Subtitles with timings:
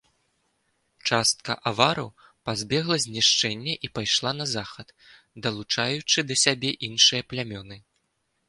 [1.09, 2.07] Частка авараў
[2.49, 4.87] пазбегла знішчэння і пайшла на захад,
[5.47, 7.77] далучаючы да сабе іншыя плямёны.